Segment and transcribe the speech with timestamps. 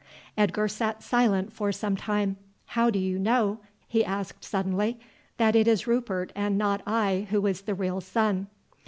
[0.35, 2.37] Edgar sat silent for some time.
[2.65, 4.99] "How do you know," he asked suddenly,
[5.37, 8.47] "that it is Rupert and not I who is the real son?"